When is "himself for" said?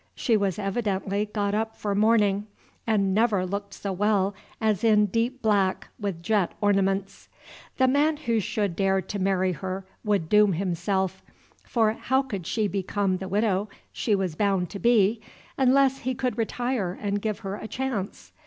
10.53-11.93